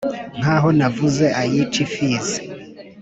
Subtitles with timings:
[0.39, 2.37] nk' aho navuze ayica impfizi.